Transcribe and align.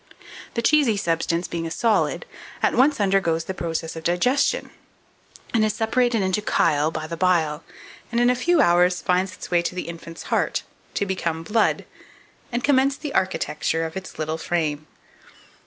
The 0.55 0.63
cheesy 0.63 0.97
substance 0.97 1.47
being 1.47 1.67
a 1.67 1.69
solid, 1.69 2.25
at 2.63 2.73
once 2.73 2.99
undergoes 2.99 3.43
the 3.43 3.53
process 3.53 3.95
of 3.95 4.03
digestion, 4.03 4.71
is 5.53 5.75
separated 5.75 6.23
into 6.23 6.41
chyle 6.41 6.89
by 6.89 7.05
the 7.05 7.15
bile, 7.15 7.63
and, 8.11 8.19
in 8.19 8.31
a 8.31 8.35
few 8.35 8.61
hours, 8.61 8.99
finds 8.99 9.35
its 9.35 9.51
way 9.51 9.61
to 9.61 9.75
the 9.75 9.87
infant's 9.87 10.23
heart, 10.33 10.63
to 10.95 11.05
become 11.05 11.43
blood, 11.43 11.85
and 12.51 12.63
commence 12.63 12.97
the 12.97 13.13
architecture 13.13 13.85
of 13.85 13.95
its 13.95 14.17
little 14.17 14.39
frame. 14.39 14.87